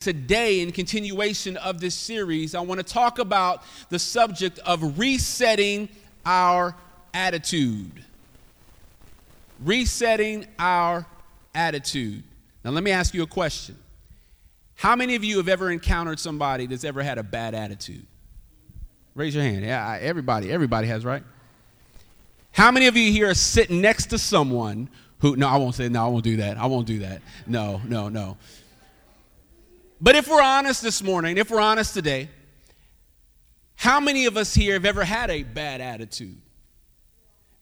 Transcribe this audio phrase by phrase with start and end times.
[0.00, 5.90] Today, in continuation of this series, I want to talk about the subject of resetting
[6.24, 6.74] our
[7.12, 8.02] attitude.
[9.62, 11.04] Resetting our
[11.54, 12.22] attitude.
[12.64, 13.76] Now, let me ask you a question.
[14.74, 18.06] How many of you have ever encountered somebody that's ever had a bad attitude?
[19.14, 19.66] Raise your hand.
[19.66, 21.22] Yeah, everybody, everybody has, right?
[22.52, 24.88] How many of you here are sitting next to someone
[25.18, 26.56] who, no, I won't say, no, I won't do that.
[26.56, 27.20] I won't do that.
[27.46, 28.38] No, no, no.
[30.00, 32.30] But if we're honest this morning, if we're honest today,
[33.74, 36.40] how many of us here have ever had a bad attitude?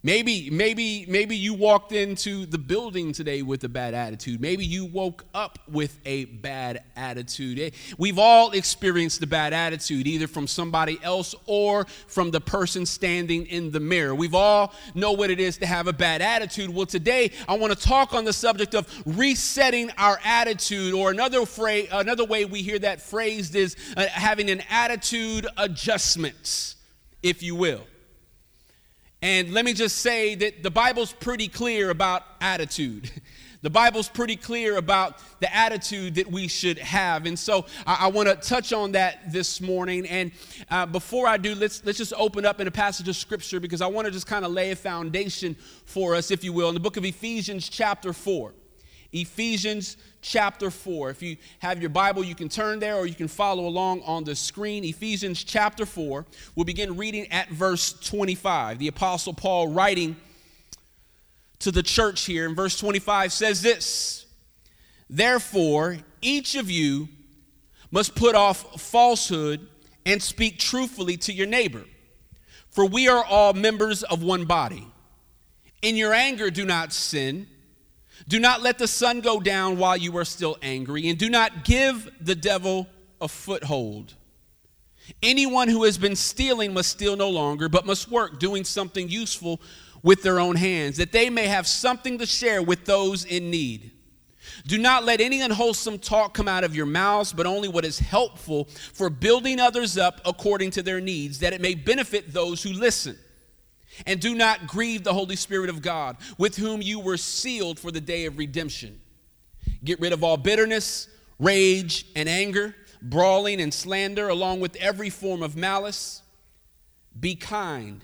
[0.04, 4.40] Maybe, maybe, maybe you walked into the building today with a bad attitude.
[4.40, 7.58] Maybe you woke up with a bad attitude.
[7.58, 12.86] Eh, we've all experienced the bad attitude, either from somebody else or from the person
[12.86, 14.14] standing in the mirror.
[14.14, 16.70] We've all know what it is to have a bad attitude.
[16.70, 21.44] Well, today I want to talk on the subject of resetting our attitude, or another
[21.44, 26.76] phrase, another way we hear that phrased is uh, having an attitude adjustment,
[27.20, 27.82] if you will.
[29.20, 33.10] And let me just say that the Bible's pretty clear about attitude.
[33.60, 37.26] The Bible's pretty clear about the attitude that we should have.
[37.26, 40.06] And so I, I want to touch on that this morning.
[40.06, 40.30] And
[40.70, 43.80] uh, before I do, let's, let's just open up in a passage of Scripture because
[43.80, 46.74] I want to just kind of lay a foundation for us, if you will, in
[46.74, 48.52] the book of Ephesians, chapter 4.
[49.12, 51.10] Ephesians chapter 4.
[51.10, 54.24] If you have your Bible, you can turn there or you can follow along on
[54.24, 54.84] the screen.
[54.84, 56.26] Ephesians chapter 4.
[56.54, 58.78] We'll begin reading at verse 25.
[58.78, 60.16] The Apostle Paul, writing
[61.60, 64.26] to the church here in verse 25, says this
[65.08, 67.08] Therefore, each of you
[67.90, 69.66] must put off falsehood
[70.04, 71.84] and speak truthfully to your neighbor,
[72.70, 74.86] for we are all members of one body.
[75.80, 77.46] In your anger, do not sin.
[78.28, 81.64] Do not let the sun go down while you are still angry, and do not
[81.64, 82.86] give the devil
[83.20, 84.14] a foothold.
[85.22, 89.60] Anyone who has been stealing must steal no longer, but must work, doing something useful
[90.02, 93.92] with their own hands, that they may have something to share with those in need.
[94.66, 97.98] Do not let any unwholesome talk come out of your mouths, but only what is
[97.98, 102.74] helpful for building others up according to their needs, that it may benefit those who
[102.74, 103.16] listen.
[104.06, 107.90] And do not grieve the Holy Spirit of God, with whom you were sealed for
[107.90, 109.00] the day of redemption.
[109.84, 115.42] Get rid of all bitterness, rage, and anger, brawling and slander, along with every form
[115.42, 116.22] of malice.
[117.18, 118.00] Be kind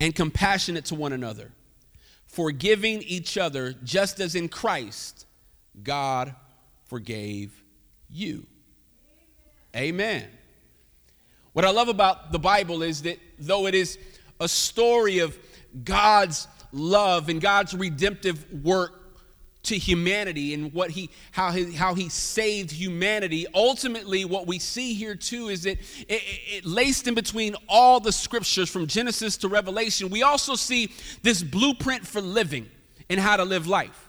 [0.00, 1.52] and compassionate to one another,
[2.26, 5.26] forgiving each other, just as in Christ
[5.82, 6.34] God
[6.86, 7.62] forgave
[8.08, 8.46] you.
[9.76, 10.26] Amen.
[11.52, 13.98] What I love about the Bible is that though it is
[14.40, 15.38] a story of
[15.84, 18.96] God's love and God's redemptive work
[19.62, 23.46] to humanity and what he how he how he saved humanity.
[23.54, 28.00] Ultimately what we see here too is that it, it, it, laced in between all
[28.00, 30.08] the scriptures from genesis to revelation.
[30.08, 30.90] We also see
[31.22, 32.68] this blueprint for living
[33.10, 34.08] and how to live life.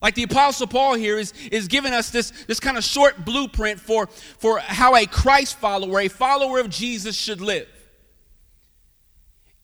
[0.00, 3.80] Like the apostle paul here is is giving us this this kind of short blueprint
[3.80, 7.66] for for how a christ follower a follower of jesus should live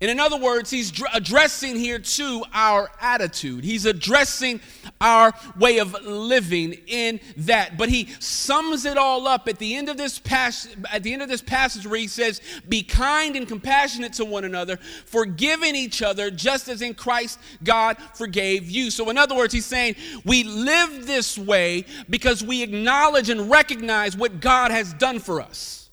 [0.00, 3.64] and in other words, he's addressing here to our attitude.
[3.64, 4.60] He's addressing
[4.98, 7.76] our way of living in that.
[7.76, 11.28] But he sums it all up at the end of this at the end of
[11.28, 16.30] this passage where he says, Be kind and compassionate to one another, forgiving each other,
[16.30, 18.90] just as in Christ God forgave you.
[18.90, 24.16] So, in other words, he's saying, We live this way because we acknowledge and recognize
[24.16, 25.90] what God has done for us.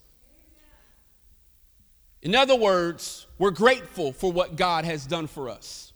[2.21, 5.93] In other words, we're grateful for what God has done for us.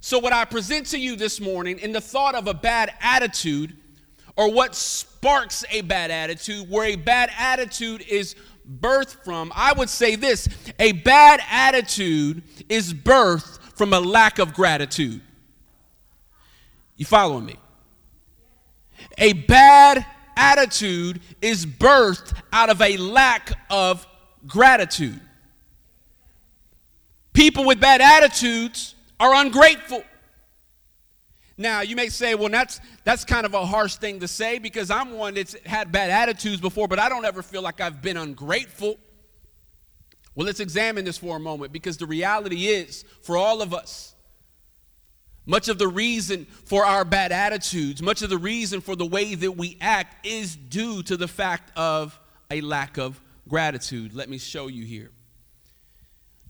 [0.00, 3.76] So, what I present to you this morning in the thought of a bad attitude,
[4.36, 8.34] or what sparks a bad attitude, where a bad attitude is
[8.80, 10.48] birthed from, I would say this
[10.78, 15.20] a bad attitude is birthed from a lack of gratitude.
[16.96, 17.56] You following me?
[19.18, 20.04] A bad
[20.36, 24.06] attitude is birthed out of a lack of
[24.46, 25.20] gratitude.
[27.32, 30.02] People with bad attitudes are ungrateful.
[31.56, 34.90] Now, you may say, well, that's, that's kind of a harsh thing to say because
[34.90, 38.16] I'm one that's had bad attitudes before, but I don't ever feel like I've been
[38.16, 38.98] ungrateful.
[40.34, 44.14] Well, let's examine this for a moment because the reality is, for all of us,
[45.44, 49.34] much of the reason for our bad attitudes, much of the reason for the way
[49.34, 52.18] that we act is due to the fact of
[52.50, 54.14] a lack of gratitude.
[54.14, 55.10] Let me show you here.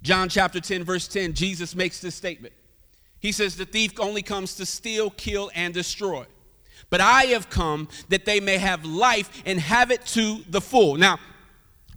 [0.02, 2.55] John chapter 10, verse 10, Jesus makes this statement.
[3.19, 6.26] He says, The thief only comes to steal, kill, and destroy.
[6.88, 10.97] But I have come that they may have life and have it to the full.
[10.97, 11.19] Now,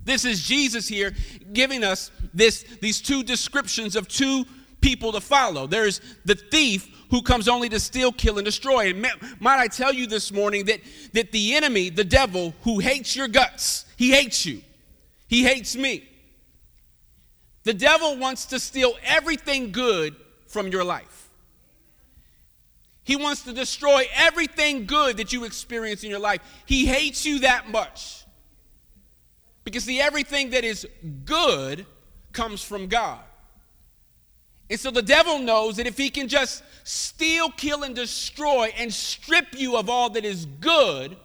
[0.05, 1.13] this is Jesus here
[1.53, 4.45] giving us this, these two descriptions of two
[4.81, 5.65] people to follow.
[5.65, 8.89] There's the thief who comes only to steal, kill, and destroy.
[8.89, 9.07] And
[9.39, 10.81] might I tell you this morning that,
[11.13, 14.61] that the enemy, the devil, who hates your guts, he hates you.
[15.27, 16.09] He hates me.
[17.63, 20.15] The devil wants to steal everything good
[20.48, 21.30] from your life.
[23.04, 26.42] He wants to destroy everything good that you experience in your life.
[26.65, 28.24] He hates you that much.
[29.63, 30.88] Because, see, everything that is
[31.25, 31.86] good
[32.31, 33.19] comes from God.
[34.69, 38.94] And so the devil knows that if he can just steal, kill, and destroy and
[38.94, 41.15] strip you of all that is good,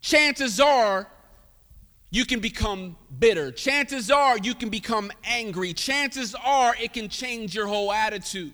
[0.00, 1.06] chances are
[2.14, 3.50] you can become bitter.
[3.50, 5.72] Chances are you can become angry.
[5.72, 8.52] Chances are it can change your whole attitude.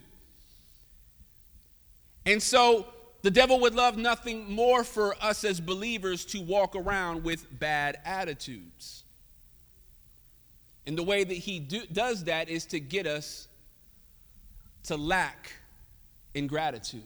[2.24, 2.86] And so
[3.20, 7.98] the devil would love nothing more for us as believers to walk around with bad
[8.06, 9.02] attitudes.
[10.86, 13.46] And the way that he do, does that is to get us
[14.84, 15.52] to lack
[16.32, 17.02] in gratitude.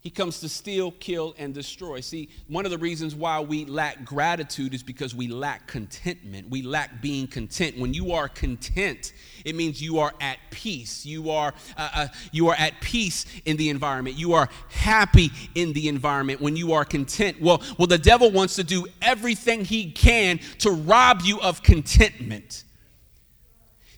[0.00, 2.00] He comes to steal, kill, and destroy.
[2.00, 6.48] See, one of the reasons why we lack gratitude is because we lack contentment.
[6.48, 7.76] We lack being content.
[7.76, 9.12] When you are content,
[9.44, 11.04] it means you are at peace.
[11.04, 14.16] You are, uh, uh, you are at peace in the environment.
[14.16, 17.40] You are happy in the environment when you are content.
[17.40, 22.62] Well, well, the devil wants to do everything he can to rob you of contentment.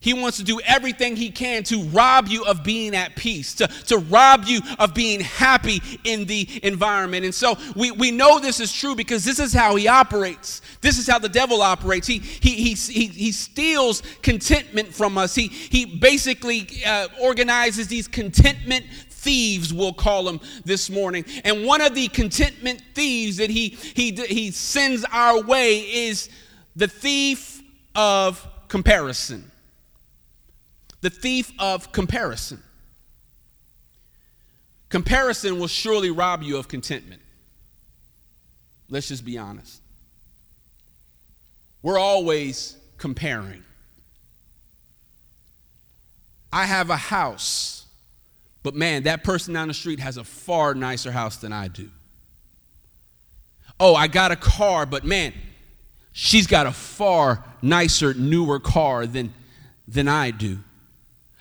[0.03, 3.67] He wants to do everything he can to rob you of being at peace, to,
[3.67, 7.27] to rob you of being happy in the environment.
[7.27, 10.63] And so we, we know this is true because this is how he operates.
[10.81, 12.07] This is how the devil operates.
[12.07, 15.35] He, he, he, he, he steals contentment from us.
[15.35, 21.83] He, he basically uh, organizes these contentment thieves we'll call them this morning and one
[21.83, 26.31] of the contentment thieves that he he he sends our way is
[26.75, 27.63] the thief
[27.95, 29.50] of comparison
[31.01, 32.63] the thief of comparison.
[34.89, 37.23] Comparison will surely rob you of contentment.
[38.89, 39.81] Let's just be honest.
[41.83, 43.63] We're always comparing.
[46.53, 47.87] I have a house,
[48.63, 51.89] but man, that person down the street has a far nicer house than I do.
[53.79, 55.33] Oh, I got a car, but man,
[56.13, 59.33] she's got a far nicer, newer car than,
[59.87, 60.59] than I do.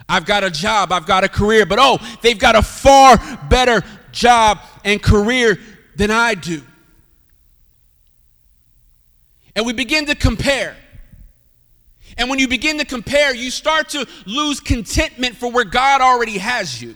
[0.10, 3.18] I've got a job, I've got a career, but oh, they've got a far
[3.48, 5.60] better job and career
[5.96, 6.64] than I do.
[9.56, 10.76] And we begin to compare.
[12.18, 16.40] And when you begin to compare, you start to lose contentment for where God already
[16.40, 16.96] has you.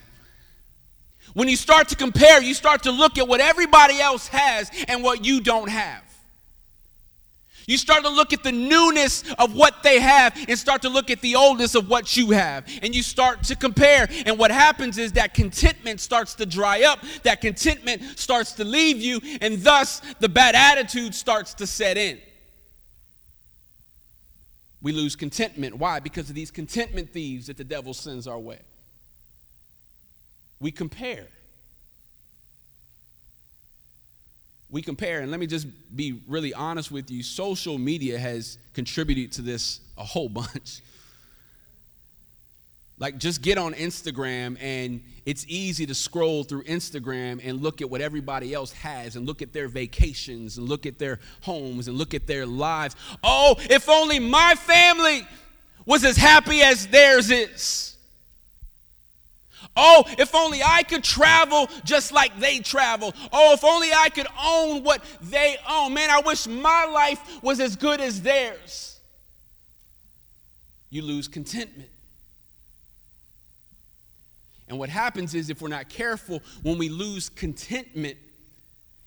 [1.34, 5.04] When you start to compare, you start to look at what everybody else has and
[5.04, 6.04] what you don't have.
[7.68, 11.10] You start to look at the newness of what they have and start to look
[11.10, 12.68] at the oldness of what you have.
[12.82, 14.08] And you start to compare.
[14.26, 19.02] And what happens is that contentment starts to dry up, that contentment starts to leave
[19.02, 22.20] you, and thus the bad attitude starts to set in.
[24.82, 25.76] We lose contentment.
[25.78, 26.00] Why?
[26.02, 28.60] Because of these contentment thieves that the devil sends our way.
[30.60, 31.28] We compare.
[34.74, 39.32] We compare, and let me just be really honest with you social media has contributed
[39.34, 40.82] to this a whole bunch.
[42.98, 47.90] Like, just get on Instagram, and it's easy to scroll through Instagram and look at
[47.90, 51.96] what everybody else has, and look at their vacations, and look at their homes, and
[51.96, 52.96] look at their lives.
[53.24, 55.28] Oh, if only my family
[55.86, 57.93] was as happy as theirs is.
[59.76, 63.14] Oh, if only I could travel just like they travel.
[63.32, 65.94] Oh, if only I could own what they own.
[65.94, 69.00] Man, I wish my life was as good as theirs.
[70.90, 71.90] You lose contentment.
[74.68, 78.18] And what happens is, if we're not careful, when we lose contentment,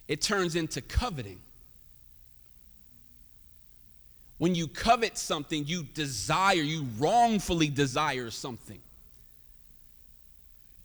[0.07, 1.41] it turns into coveting.
[4.39, 8.81] When you covet something, you desire, you wrongfully desire something.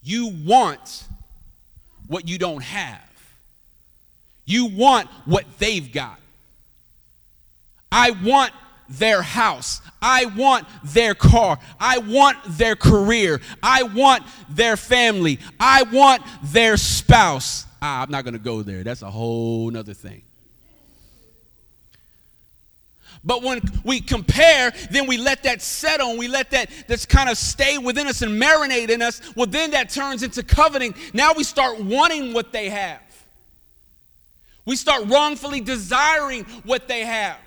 [0.02, 1.04] You want
[2.06, 3.00] what you don't have.
[4.44, 6.18] You want what they've got.
[7.90, 8.52] I want
[8.88, 9.80] their house.
[10.00, 11.58] I want their car.
[11.78, 13.40] I want their career.
[13.62, 15.38] I want their family.
[15.60, 17.66] I want their spouse.
[17.80, 18.82] Ah, I'm not going to go there.
[18.82, 20.22] That's a whole nother thing.
[23.24, 27.30] But when we compare, then we let that settle and we let that that's kind
[27.30, 29.20] of stay within us and marinate in us.
[29.36, 30.94] Well, then that turns into coveting.
[31.12, 33.00] Now we start wanting what they have.
[34.64, 37.38] We start wrongfully desiring what they have.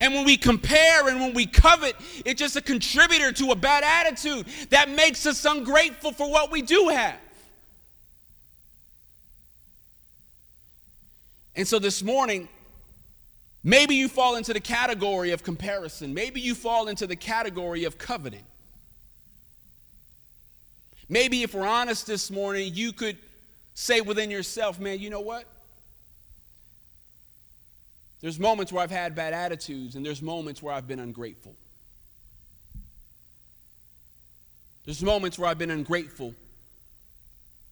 [0.00, 3.84] And when we compare and when we covet, it's just a contributor to a bad
[3.84, 7.18] attitude that makes us ungrateful for what we do have.
[11.54, 12.48] And so this morning,
[13.62, 16.14] maybe you fall into the category of comparison.
[16.14, 18.44] Maybe you fall into the category of coveting.
[21.08, 23.18] Maybe if we're honest this morning, you could
[23.74, 25.44] say within yourself, man, you know what?
[28.20, 31.56] There's moments where I've had bad attitudes, and there's moments where I've been ungrateful.
[34.84, 36.34] There's moments where I've been ungrateful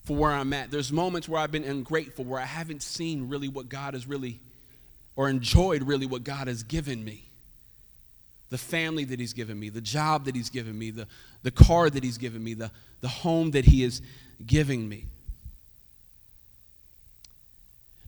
[0.04, 0.70] for where I'm at.
[0.70, 4.40] There's moments where I've been ungrateful, where I haven't seen really what God has really,
[5.18, 7.24] or enjoyed really what God has given me.
[8.50, 11.08] The family that He's given me, the job that He's given me, the,
[11.42, 12.70] the car that He's given me, the,
[13.00, 14.00] the home that He is
[14.46, 15.06] giving me.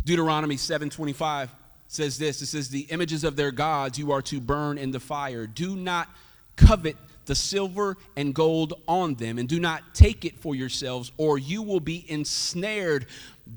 [0.04, 1.48] Deuteronomy 7:25
[1.88, 2.40] says this.
[2.42, 5.48] It says, The images of their gods you are to burn in the fire.
[5.48, 6.08] Do not
[6.54, 11.38] covet the silver and gold on them, and do not take it for yourselves, or
[11.38, 13.06] you will be ensnared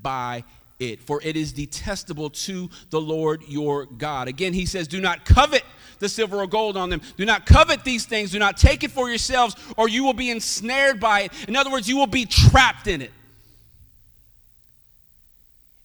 [0.01, 0.43] by
[0.91, 4.27] it, for it is detestable to the Lord your God.
[4.27, 5.63] Again, he says, Do not covet
[5.99, 7.01] the silver or gold on them.
[7.17, 8.31] Do not covet these things.
[8.31, 11.31] Do not take it for yourselves, or you will be ensnared by it.
[11.47, 13.11] In other words, you will be trapped in it.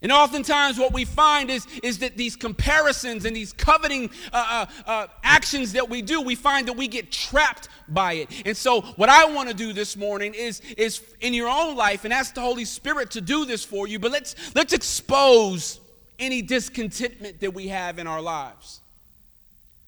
[0.01, 4.89] And oftentimes, what we find is, is that these comparisons and these coveting uh, uh,
[4.89, 8.31] uh, actions that we do, we find that we get trapped by it.
[8.47, 12.05] And so, what I want to do this morning is, is in your own life
[12.05, 15.81] and ask the Holy Spirit to do this for you, but let's, let's expose
[16.21, 18.81] any discontentment that we have in our lives.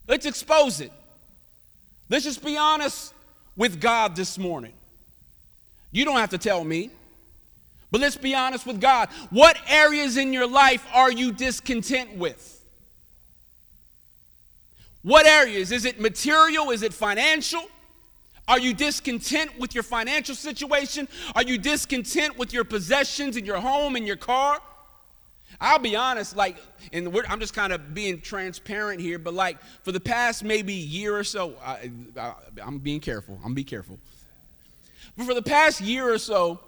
[0.09, 0.93] Let's expose it.
[2.09, 3.15] Let's just be honest
[3.55, 4.73] with God this morning.
[5.93, 6.91] You don't have to tell me.
[7.91, 9.09] But let's be honest with God.
[9.31, 12.65] What areas in your life are you discontent with?
[15.03, 15.73] What areas?
[15.73, 16.71] Is it material?
[16.71, 17.63] Is it financial?
[18.47, 21.09] Are you discontent with your financial situation?
[21.35, 24.61] Are you discontent with your possessions and your home and your car?
[25.61, 26.57] I'll be honest, like,
[26.93, 31.17] and I'm just kind of being transparent here, but like for the past maybe year
[31.17, 32.35] or so, I, I, I,
[32.67, 33.39] am being careful.
[33.45, 33.99] I'm being careful.
[35.17, 36.61] But for the past year or so,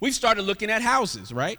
[0.00, 1.58] we've started looking at houses, right?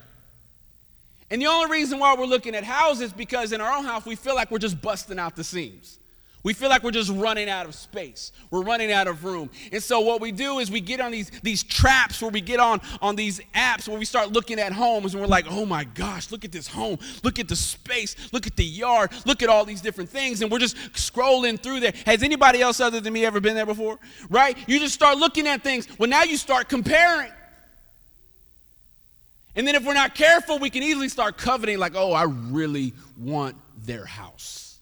[1.29, 4.15] And the only reason why we're looking at houses because in our own house we
[4.15, 5.99] feel like we're just busting out the seams.
[6.43, 8.31] We feel like we're just running out of space.
[8.51, 9.49] We're running out of room.
[9.73, 12.61] And so what we do is we get on these, these traps where we get
[12.61, 15.83] on, on these apps where we start looking at homes and we're like, oh my
[15.83, 16.99] gosh, look at this home.
[17.21, 18.15] Look at the space.
[18.31, 19.11] Look at the yard.
[19.25, 20.41] Look at all these different things.
[20.41, 21.93] And we're just scrolling through there.
[22.05, 23.99] Has anybody else other than me ever been there before?
[24.29, 24.57] Right?
[24.69, 25.85] You just start looking at things.
[25.99, 27.31] Well, now you start comparing.
[29.57, 32.93] And then if we're not careful, we can easily start coveting, like, oh, I really
[33.17, 34.77] want their house.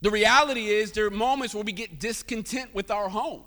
[0.00, 3.44] The reality is, there are moments where we get discontent with our home.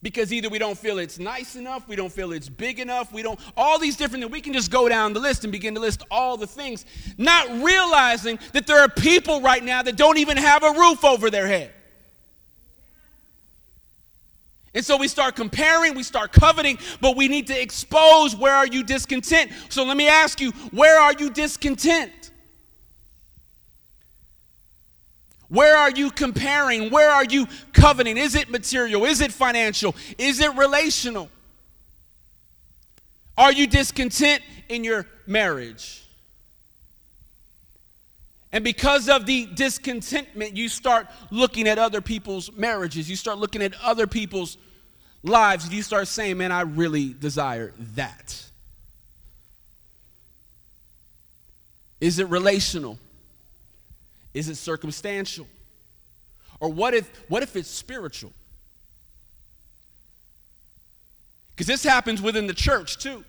[0.00, 3.22] Because either we don't feel it's nice enough, we don't feel it's big enough, we
[3.22, 4.32] don't, all these different things.
[4.32, 6.86] We can just go down the list and begin to list all the things,
[7.18, 11.30] not realizing that there are people right now that don't even have a roof over
[11.30, 11.72] their head.
[14.74, 18.66] And so we start comparing, we start coveting, but we need to expose where are
[18.66, 19.50] you discontent.
[19.68, 22.30] So let me ask you, where are you discontent?
[25.48, 26.90] Where are you comparing?
[26.90, 28.16] Where are you coveting?
[28.16, 29.04] Is it material?
[29.04, 29.94] Is it financial?
[30.16, 31.28] Is it relational?
[33.36, 36.01] Are you discontent in your marriage?
[38.52, 43.08] And because of the discontentment, you start looking at other people's marriages.
[43.08, 44.58] You start looking at other people's
[45.22, 45.72] lives.
[45.72, 48.44] You start saying, man, I really desire that.
[52.00, 52.98] Is it relational?
[54.34, 55.46] Is it circumstantial?
[56.60, 58.32] Or what if, what if it's spiritual?
[61.54, 63.24] Because this happens within the church too.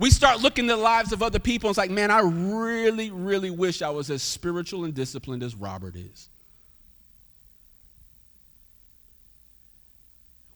[0.00, 3.10] We start looking at the lives of other people and it's like, man, I really,
[3.10, 6.30] really wish I was as spiritual and disciplined as Robert is.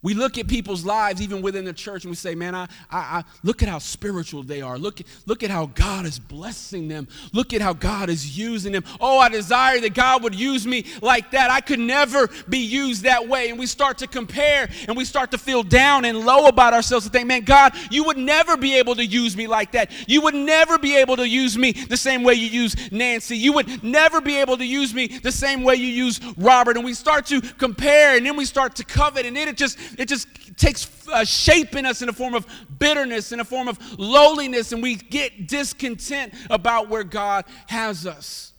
[0.05, 2.99] We look at people's lives, even within the church, and we say, man, I, I,
[2.99, 4.77] I, look at how spiritual they are.
[4.77, 7.09] Look, look at how God is blessing them.
[7.33, 8.85] Look at how God is using them.
[9.01, 11.51] Oh, I desire that God would use me like that.
[11.51, 13.49] I could never be used that way.
[13.49, 17.07] And we start to compare and we start to feel down and low about ourselves
[17.07, 19.91] and think, man, God, you would never be able to use me like that.
[20.07, 23.39] You would never be able to use me the same way you use Nancy.
[23.39, 26.77] You would never be able to use me the same way you use Robert.
[26.77, 29.79] And we start to compare and then we start to covet and then it just
[29.99, 32.47] it just takes uh, shape in us in a form of
[32.79, 38.53] bitterness, in a form of lowliness, and we get discontent about where God has us.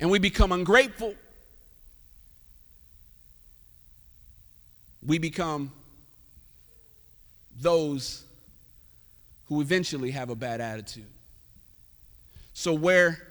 [0.00, 1.14] And we become ungrateful.
[5.04, 5.72] We become
[7.60, 8.24] those
[9.46, 11.06] who eventually have a bad attitude.
[12.52, 13.26] So, where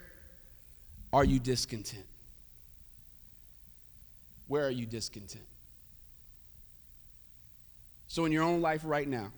[1.14, 2.06] are you discontent?
[4.48, 5.44] Where are you discontent?
[8.08, 9.32] So, in your own life right now,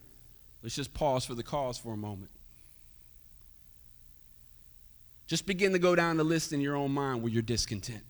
[0.62, 2.30] let's just pause for the cause for a moment.
[5.28, 8.04] Just begin to go down the list in your own mind where you're discontent.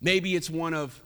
[0.00, 1.00] Maybe it's one of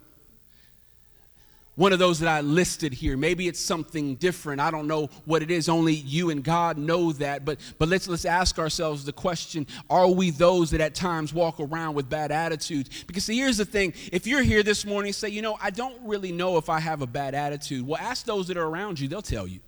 [1.78, 3.16] one of those that I listed here.
[3.16, 4.61] Maybe it's something different.
[4.61, 5.68] I don't know what it is.
[5.68, 7.44] Only you and God know that.
[7.44, 11.61] But but let's let's ask ourselves the question, are we those that at times walk
[11.61, 13.04] around with bad attitudes?
[13.04, 13.94] Because see, here's the thing.
[14.11, 17.00] If you're here this morning say, you know, I don't really know if I have
[17.00, 19.61] a bad attitude, well, ask those that are around you, they'll tell you.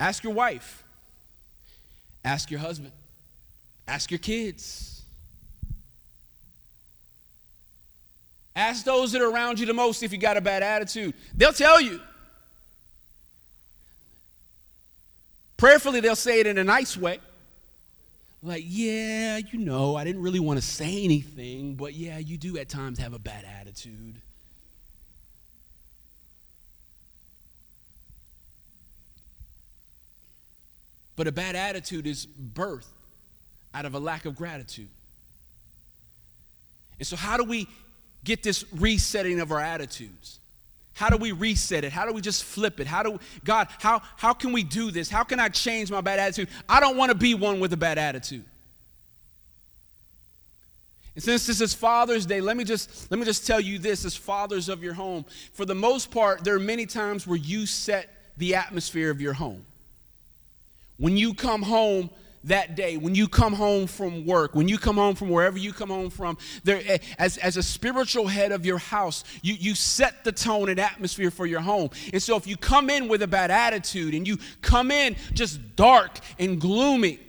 [0.00, 0.82] Ask your wife.
[2.24, 2.90] Ask your husband.
[3.86, 4.91] Ask your kids.
[8.54, 11.14] Ask those that are around you the most if you got a bad attitude.
[11.34, 12.00] They'll tell you.
[15.56, 17.18] Prayerfully, they'll say it in a nice way.
[18.42, 22.58] Like, yeah, you know, I didn't really want to say anything, but yeah, you do
[22.58, 24.16] at times have a bad attitude.
[31.14, 32.88] But a bad attitude is birth
[33.72, 34.88] out of a lack of gratitude.
[36.98, 37.68] And so, how do we
[38.24, 40.38] get this resetting of our attitudes?
[40.94, 41.92] How do we reset it?
[41.92, 42.86] How do we just flip it?
[42.86, 45.08] How do God, how how can we do this?
[45.08, 46.48] How can I change my bad attitude?
[46.68, 48.44] I don't want to be one with a bad attitude.
[51.14, 54.04] And since this is Father's Day, let me just let me just tell you this
[54.04, 55.24] as fathers of your home.
[55.52, 59.34] For the most part, there are many times where you set the atmosphere of your
[59.34, 59.64] home.
[60.98, 62.10] When you come home,
[62.44, 65.72] that day, when you come home from work, when you come home from wherever you
[65.72, 69.74] come home from, there, eh, as, as a spiritual head of your house, you, you
[69.74, 71.90] set the tone and atmosphere for your home.
[72.12, 75.76] And so if you come in with a bad attitude and you come in just
[75.76, 77.20] dark and gloomy,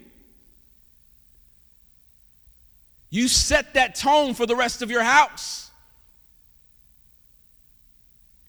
[3.10, 5.70] you set that tone for the rest of your house.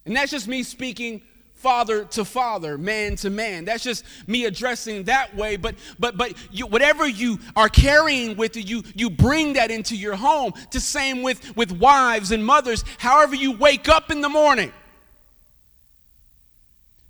[0.06, 1.22] And that's just me speaking
[1.64, 3.64] father to father, man to man.
[3.64, 5.56] That's just me addressing that way.
[5.56, 10.14] But but but you, whatever you are carrying with you, you bring that into your
[10.14, 10.52] home.
[10.70, 12.84] The same with with wives and mothers.
[12.98, 14.72] However you wake up in the morning,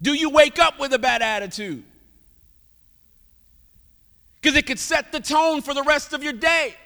[0.01, 1.83] do you wake up with a bad attitude?
[4.41, 6.77] Because it could set the tone for the rest of your day.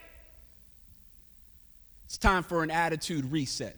[2.07, 3.77] It's time for an attitude reset.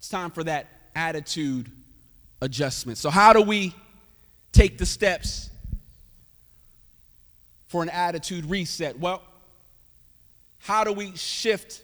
[0.00, 1.70] It's time for that attitude
[2.40, 2.98] adjustment.
[2.98, 3.74] So, how do we
[4.52, 5.50] take the steps
[7.68, 8.98] for an attitude reset?
[8.98, 9.22] Well,
[10.58, 11.82] how do we shift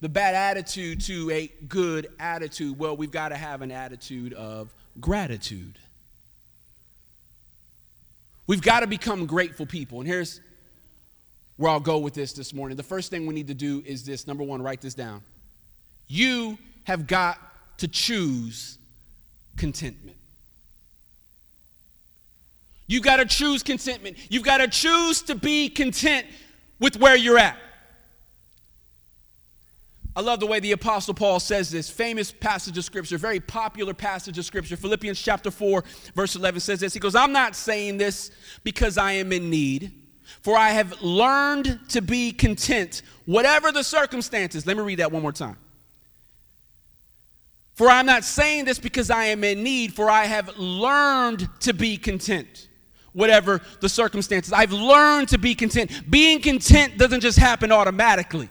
[0.00, 2.78] the bad attitude to a good attitude?
[2.78, 5.78] Well, we've got to have an attitude of gratitude.
[8.46, 10.00] We've got to become grateful people.
[10.00, 10.40] And here's
[11.58, 12.76] where I'll go with this this morning.
[12.76, 15.22] The first thing we need to do is this number one, write this down.
[16.06, 17.38] You have got
[17.78, 18.78] to choose
[19.56, 20.16] contentment.
[22.86, 24.16] You've got to choose contentment.
[24.30, 26.26] You've got to choose to be content
[26.78, 27.56] with where you're at.
[30.16, 33.94] I love the way the Apostle Paul says this famous passage of Scripture, very popular
[33.94, 34.76] passage of Scripture.
[34.76, 36.92] Philippians chapter 4, verse 11 says this.
[36.92, 38.32] He goes, I'm not saying this
[38.64, 39.92] because I am in need,
[40.40, 44.66] for I have learned to be content, whatever the circumstances.
[44.66, 45.56] Let me read that one more time.
[47.78, 51.72] For I'm not saying this because I am in need, for I have learned to
[51.72, 52.66] be content,
[53.12, 54.52] whatever the circumstances.
[54.52, 55.92] I've learned to be content.
[56.10, 58.48] Being content doesn't just happen automatically.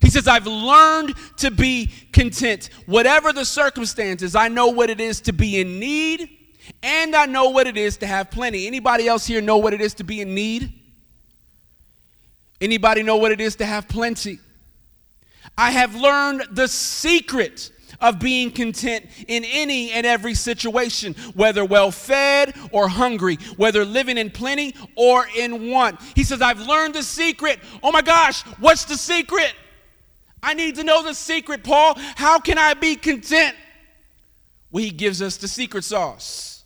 [0.00, 2.70] He says, I've learned to be content.
[2.86, 6.30] Whatever the circumstances, I know what it is to be in need,
[6.84, 8.68] and I know what it is to have plenty.
[8.68, 10.72] Anybody else here know what it is to be in need?
[12.60, 14.38] Anybody know what it is to have plenty?
[15.58, 21.90] I have learned the secret of being content in any and every situation, whether well
[21.90, 26.00] fed or hungry, whether living in plenty or in want.
[26.14, 27.60] He says, I've learned the secret.
[27.82, 29.54] Oh my gosh, what's the secret?
[30.42, 31.94] I need to know the secret, Paul.
[32.16, 33.56] How can I be content?
[34.70, 36.62] Well, he gives us the secret sauce.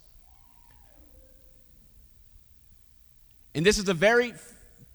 [3.55, 4.35] And this is a very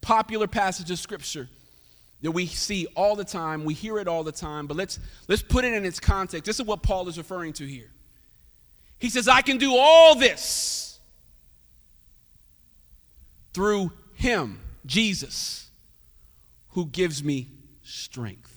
[0.02, 1.50] popular passage of scripture
[2.22, 5.42] that we see all the time, we hear it all the time, but let's let's
[5.42, 6.46] put it in its context.
[6.46, 7.90] This is what Paul is referring to here.
[9.00, 11.00] He says, "I can do all this
[13.54, 15.70] through him, Jesus,
[16.70, 17.48] who gives me
[17.84, 18.56] strength."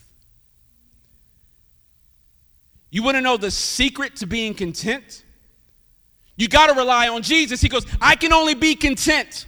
[2.91, 5.25] You want to know the secret to being content?
[6.37, 7.61] You got to rely on Jesus.
[7.61, 9.47] He goes, "I can only be content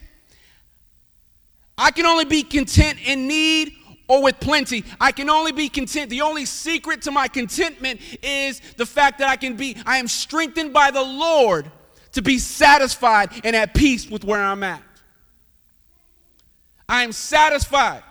[1.76, 3.76] I can only be content in need
[4.08, 4.84] or with plenty.
[5.00, 6.10] I can only be content.
[6.10, 10.08] The only secret to my contentment is the fact that I can be, I am
[10.08, 11.70] strengthened by the Lord
[12.12, 14.82] to be satisfied and at peace with where I'm at.
[16.88, 18.02] I am satisfied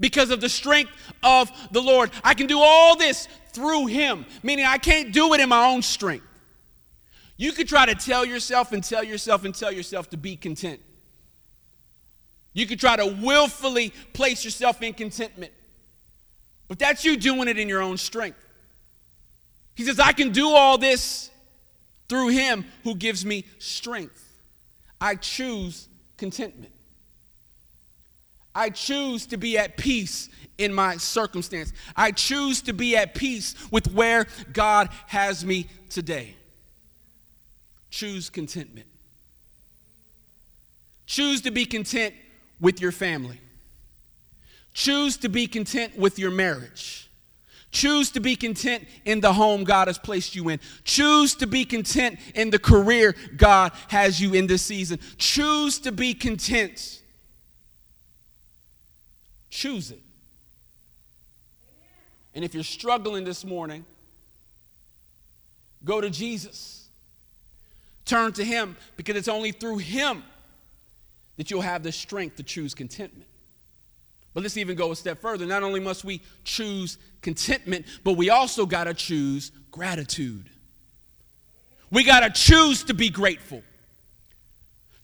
[0.00, 2.10] because of the strength of the Lord.
[2.22, 5.82] I can do all this through Him, meaning I can't do it in my own
[5.82, 6.26] strength.
[7.36, 10.80] You could try to tell yourself and tell yourself and tell yourself to be content.
[12.54, 15.52] You could try to willfully place yourself in contentment.
[16.68, 18.38] But that's you doing it in your own strength.
[19.74, 21.30] He says, I can do all this
[22.08, 24.20] through him who gives me strength.
[25.00, 26.72] I choose contentment.
[28.54, 31.72] I choose to be at peace in my circumstance.
[31.96, 36.36] I choose to be at peace with where God has me today.
[37.90, 38.86] Choose contentment.
[41.06, 42.14] Choose to be content
[42.60, 43.40] with your family.
[44.72, 47.08] Choose to be content with your marriage.
[47.70, 50.60] Choose to be content in the home God has placed you in.
[50.84, 55.00] Choose to be content in the career God has you in this season.
[55.18, 57.00] Choose to be content.
[59.50, 60.00] Choose it.
[62.34, 63.84] And if you're struggling this morning,
[65.84, 66.88] go to Jesus.
[68.04, 70.22] Turn to Him because it's only through Him
[71.36, 73.26] that you'll have the strength to choose contentment.
[74.34, 75.46] But let's even go a step further.
[75.46, 80.50] Not only must we choose contentment, but we also got to choose gratitude.
[81.90, 83.62] We got to choose to be grateful.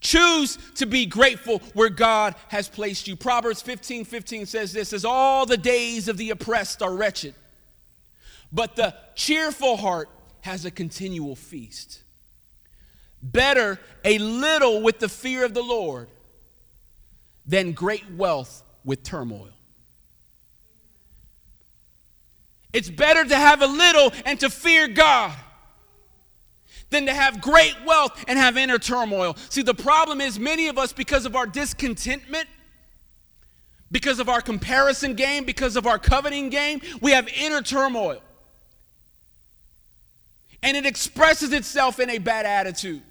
[0.01, 3.17] Choose to be grateful where God has placed you.
[3.17, 7.35] Proverbs 15 15 says this says, All the days of the oppressed are wretched,
[8.51, 10.09] but the cheerful heart
[10.41, 12.03] has a continual feast.
[13.23, 16.09] Better a little with the fear of the Lord
[17.47, 19.49] than great wealth with turmoil.
[22.73, 25.35] It's better to have a little and to fear God
[26.91, 29.37] than to have great wealth and have inner turmoil.
[29.49, 32.49] See, the problem is many of us, because of our discontentment,
[33.93, 38.23] because of our comparison game, because of our coveting game, we have inner turmoil.
[40.63, 43.03] And it expresses itself in a bad attitude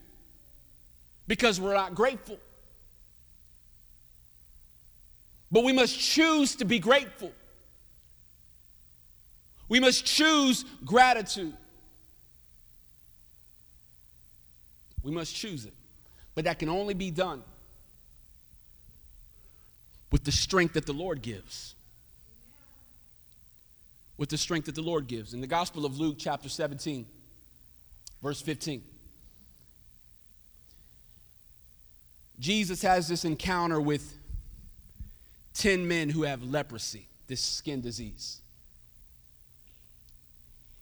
[1.27, 2.37] because we're not grateful.
[5.51, 7.31] But we must choose to be grateful.
[9.67, 11.53] We must choose gratitude.
[15.03, 15.73] We must choose it.
[16.35, 17.43] But that can only be done
[20.11, 21.75] with the strength that the Lord gives.
[24.17, 25.33] With the strength that the Lord gives.
[25.33, 27.05] In the Gospel of Luke, chapter 17,
[28.21, 28.81] verse 15,
[32.39, 34.18] Jesus has this encounter with
[35.59, 38.39] 10 men who have leprosy, this skin disease.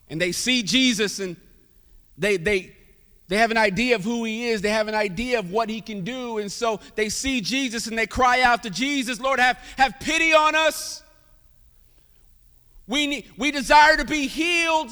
[0.08, 1.36] And they see Jesus and
[2.16, 2.74] they, they,
[3.26, 4.62] they have an idea of who he is.
[4.62, 6.38] They have an idea of what he can do.
[6.38, 10.32] And so they see Jesus and they cry out to Jesus, Lord, have, have pity
[10.32, 11.02] on us.
[12.86, 14.90] We, need, we desire to be healed.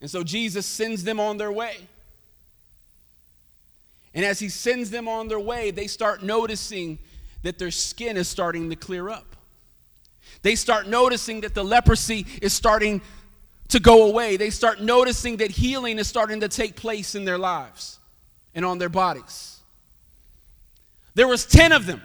[0.00, 1.76] And so Jesus sends them on their way.
[4.14, 6.98] And as he sends them on their way, they start noticing
[7.42, 9.36] that their skin is starting to clear up.
[10.42, 13.00] They start noticing that the leprosy is starting
[13.68, 14.36] to go away.
[14.36, 17.98] They start noticing that healing is starting to take place in their lives
[18.54, 19.58] and on their bodies.
[21.14, 22.02] There was 10 of them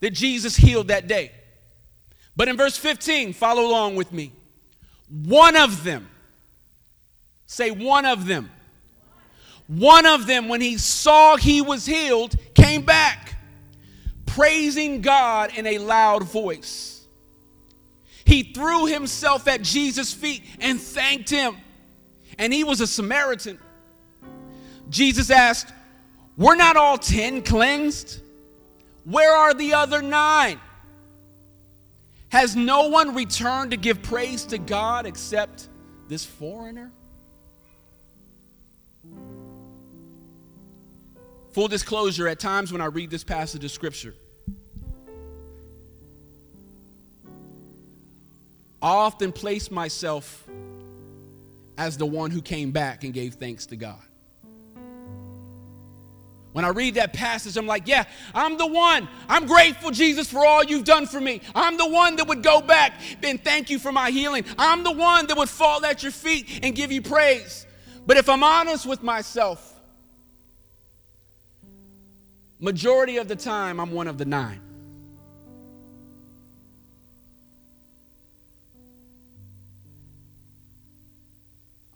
[0.00, 1.32] that Jesus healed that day.
[2.36, 4.32] But in verse 15, follow along with me.
[5.24, 6.08] One of them,
[7.46, 8.50] say one of them,
[9.66, 13.27] one of them, when he saw he was healed, came back,
[14.28, 17.06] praising God in a loud voice.
[18.24, 21.56] He threw himself at Jesus' feet and thanked him.
[22.38, 23.58] And he was a Samaritan.
[24.90, 25.72] Jesus asked,
[26.36, 28.20] Were not all ten cleansed?
[29.04, 30.60] Where are the other nine?
[32.28, 35.68] Has no one returned to give praise to God except
[36.08, 36.92] this foreigner?
[41.52, 44.14] Full disclosure, at times when I read this passage of Scripture,
[48.80, 50.46] I often place myself
[51.76, 54.02] as the one who came back and gave thanks to God.
[56.52, 59.08] When I read that passage, I'm like, yeah, I'm the one.
[59.28, 61.40] I'm grateful, Jesus, for all you've done for me.
[61.54, 64.44] I'm the one that would go back and thank you for my healing.
[64.58, 67.66] I'm the one that would fall at your feet and give you praise.
[68.06, 69.77] But if I'm honest with myself,
[72.60, 74.60] majority of the time, I'm one of the nine.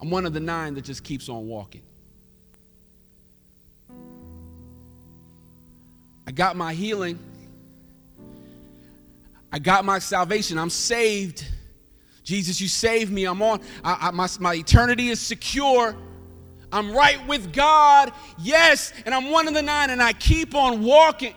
[0.01, 1.81] I'm one of the nine that just keeps on walking.
[6.27, 7.19] I got my healing.
[9.51, 10.57] I got my salvation.
[10.57, 11.45] I'm saved.
[12.23, 13.25] Jesus, you saved me.
[13.25, 13.61] I'm on.
[13.83, 15.95] I, I, my, my eternity is secure.
[16.73, 18.11] I'm right with God.
[18.39, 18.91] Yes.
[19.05, 21.35] And I'm one of the nine, and I keep on walking.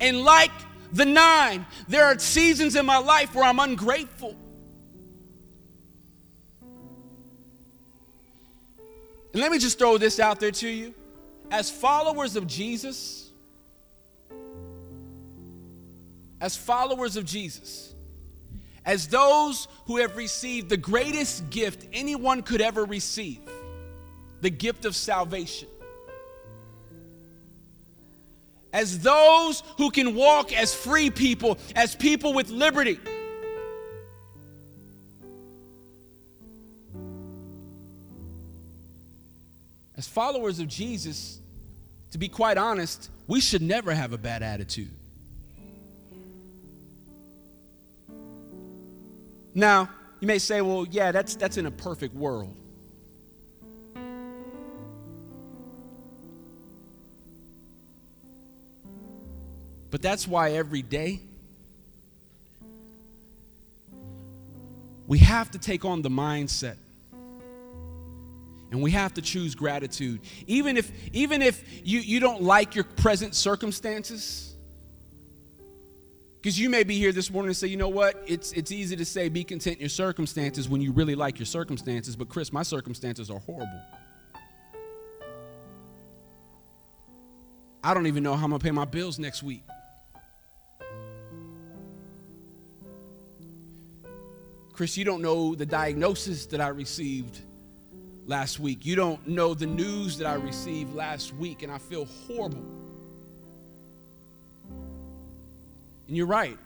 [0.00, 0.50] And like
[0.92, 4.34] the nine, there are seasons in my life where I'm ungrateful.
[9.32, 10.94] And let me just throw this out there to you
[11.50, 13.30] as followers of Jesus,
[16.40, 17.91] as followers of Jesus,
[18.84, 23.40] as those who have received the greatest gift anyone could ever receive
[24.40, 25.68] the gift of salvation.
[28.72, 32.98] As those who can walk as free people, as people with liberty.
[39.96, 41.38] As followers of Jesus,
[42.10, 44.90] to be quite honest, we should never have a bad attitude.
[49.54, 49.88] Now,
[50.20, 52.54] you may say, well, yeah, that's, that's in a perfect world.
[59.90, 61.20] But that's why every day
[65.06, 66.76] we have to take on the mindset
[68.70, 72.84] and we have to choose gratitude even if even if you, you don't like your
[72.84, 74.51] present circumstances
[76.42, 78.96] because you may be here this morning and say you know what it's it's easy
[78.96, 82.52] to say be content in your circumstances when you really like your circumstances but chris
[82.52, 83.80] my circumstances are horrible
[87.84, 89.62] i don't even know how i'm going to pay my bills next week
[94.72, 97.40] chris you don't know the diagnosis that i received
[98.26, 98.84] last week.
[98.86, 102.81] You don't know the news that I received last week, and I feel horrible.
[106.08, 106.58] And you're right.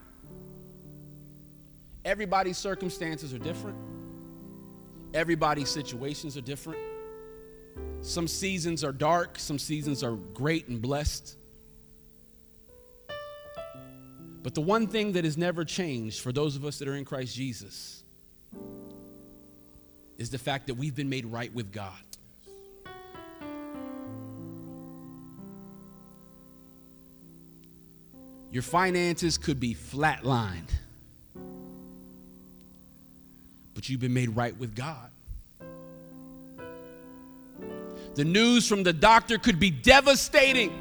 [2.04, 3.76] Everybody's circumstances are different,
[5.14, 6.80] everybody's situations are different.
[8.00, 11.36] Some seasons are dark, some seasons are great and blessed.
[14.42, 17.04] But the one thing that has never changed for those of us that are in
[17.04, 18.04] Christ Jesus
[20.18, 22.05] is the fact that we've been made right with God.
[28.56, 30.70] Your finances could be flatlined,
[33.74, 35.10] but you've been made right with God.
[38.14, 40.72] The news from the doctor could be devastating,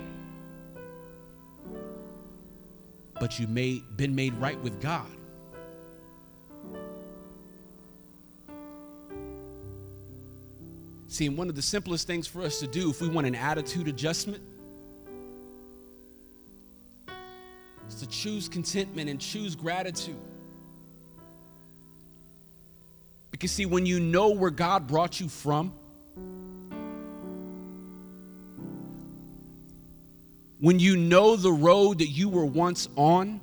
[3.20, 5.12] but you've made, been made right with God.
[11.08, 13.90] See, one of the simplest things for us to do if we want an attitude
[13.90, 14.42] adjustment
[18.22, 20.20] choose contentment and choose gratitude.
[23.32, 25.74] Because, see, when you know where God brought you from,
[30.60, 33.42] when you know the road that you were once on,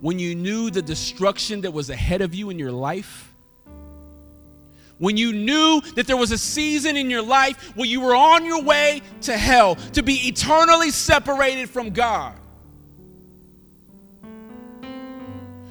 [0.00, 3.31] when you knew the destruction that was ahead of you in your life,
[5.02, 8.44] when you knew that there was a season in your life where you were on
[8.44, 12.38] your way to hell, to be eternally separated from God.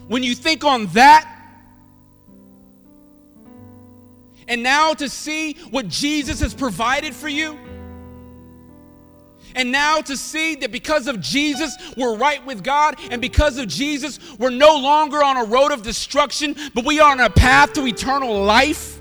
[0.08, 1.28] When you think on that,
[4.48, 7.58] And now to see what Jesus has provided for you.
[9.56, 13.00] And now to see that because of Jesus, we're right with God.
[13.12, 17.12] And because of Jesus, we're no longer on a road of destruction, but we are
[17.12, 19.01] on a path to eternal life.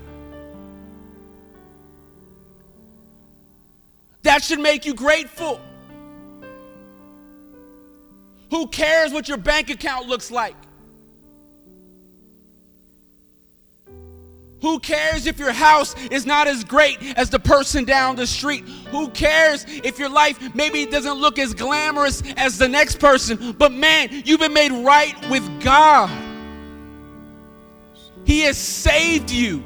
[4.31, 5.59] That should make you grateful.
[8.49, 10.55] Who cares what your bank account looks like?
[14.61, 18.63] Who cares if your house is not as great as the person down the street?
[18.91, 23.51] Who cares if your life maybe doesn't look as glamorous as the next person?
[23.51, 26.09] But man, you've been made right with God.
[28.23, 29.61] He has saved you.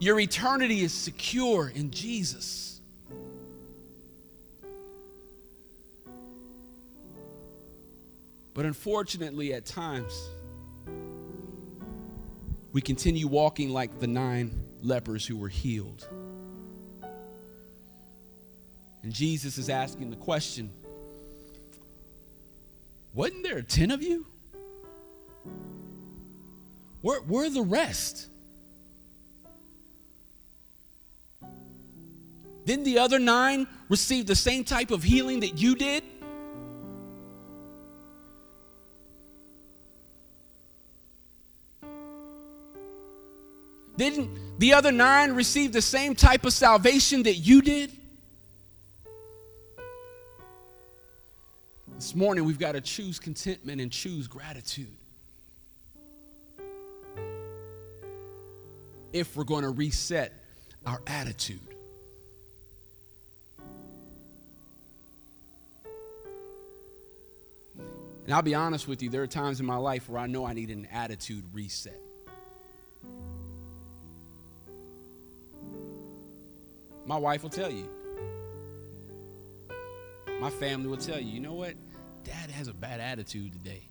[0.00, 2.80] Your eternity is secure in Jesus.
[8.54, 10.30] But unfortunately, at times,
[12.72, 16.08] we continue walking like the nine lepers who were healed.
[19.02, 20.72] And Jesus is asking the question
[23.12, 24.26] Wasn't there 10 of you?
[27.02, 28.28] Where, where are the rest?
[32.70, 36.04] Didn't the other nine receive the same type of healing that you did?
[43.96, 47.90] Didn't the other nine receive the same type of salvation that you did?
[51.96, 54.96] This morning, we've got to choose contentment and choose gratitude.
[59.12, 60.32] If we're going to reset
[60.86, 61.69] our attitude.
[68.30, 70.46] And I'll be honest with you, there are times in my life where I know
[70.46, 72.00] I need an attitude reset.
[77.04, 77.90] My wife will tell you.
[80.40, 81.74] My family will tell you, you know what?
[82.22, 83.88] Dad has a bad attitude today.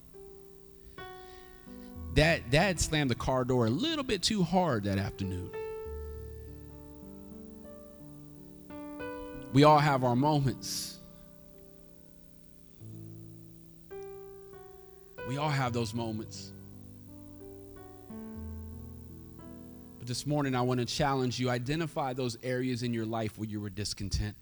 [2.14, 5.52] Dad, Dad slammed the car door a little bit too hard that afternoon.
[9.52, 10.99] We all have our moments.
[15.30, 16.54] We all have those moments.
[20.00, 23.48] But this morning, I want to challenge you identify those areas in your life where
[23.48, 24.36] you were discontent.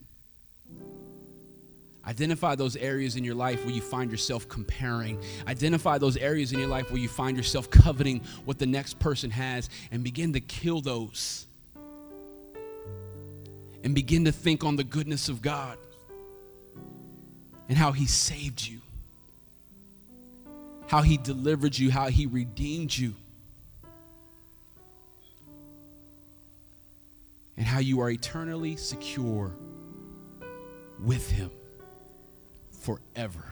[2.07, 5.21] Identify those areas in your life where you find yourself comparing.
[5.45, 9.29] Identify those areas in your life where you find yourself coveting what the next person
[9.29, 11.47] has and begin to kill those.
[13.83, 15.77] And begin to think on the goodness of God
[17.67, 18.79] and how He saved you,
[20.87, 23.15] how He delivered you, how He redeemed you.
[27.57, 29.55] and how you are eternally secure
[31.03, 31.51] with Him
[32.71, 33.43] forever.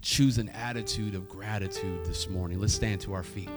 [0.00, 2.60] Choose an attitude of gratitude this morning.
[2.60, 3.50] Let's stand to our feet.